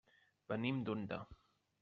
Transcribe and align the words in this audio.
Venim 0.53 0.81
d'Onda. 0.89 1.21